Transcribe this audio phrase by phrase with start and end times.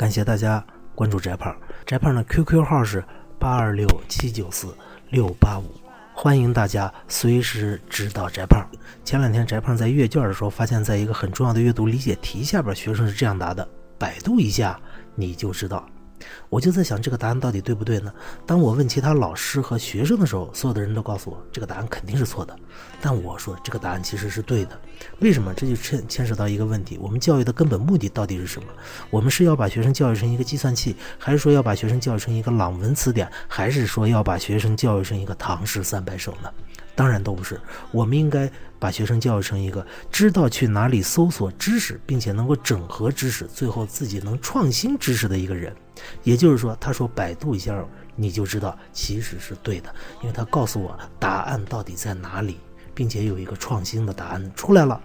[0.00, 0.64] 感谢大家
[0.94, 3.04] 关注翟胖，翟胖的 QQ 号是
[3.38, 4.74] 八二六七九四
[5.10, 5.78] 六八五，
[6.14, 8.66] 欢迎大家随时指导翟胖。
[9.04, 13.68] 前两天翟胖在阅卷的时候，发现在一个很重要的阅读理解题下边，学生是这样答的：
[13.98, 14.80] 百度一下
[15.14, 15.86] 你就知道。
[16.48, 18.12] 我就在想，这个答案到底对不对呢？
[18.46, 22.56] 当我问其他老师和学生的时候，所有的人都告诉我这个答案肯定是错的。
[23.00, 24.78] 但我说这个答案其实是对的。
[25.20, 25.54] 为什么？
[25.54, 28.68] 这就牵牵扯到一个问题：我们教育的根本目的到底是什么？
[29.10, 36.52] 我们是要把学生教育成一个计算器，还是说要把学生教育成一个朗文词典，还是说要把学生教育成一个唐诗三百首呢？
[36.94, 37.60] 当然都不是。
[37.90, 45.74] 我们应该把学生教育成一个知道去哪里搜索知识，并且能够整合知识，最后自己能创新知识的一个人。
[46.22, 47.84] 也就是说，他说百度一下，
[48.16, 52.58] 你就知道其实是对的，因为他告诉我答案到底在哪里，
[52.94, 55.00] 并且有一个创新的答案出来了。